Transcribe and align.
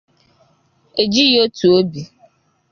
ejighị 1.01 1.37
otu 1.43 1.67
obi. 1.79 2.01